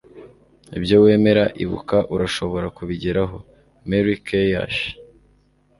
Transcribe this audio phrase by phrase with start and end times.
[0.77, 3.35] Ibyo wemera, ibuka, urashobora kubigeraho.”
[3.85, 4.81] —Mary Kay Ash